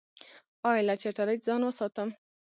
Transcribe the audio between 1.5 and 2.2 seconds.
وساتم؟